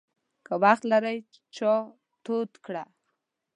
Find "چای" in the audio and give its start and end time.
1.55-1.81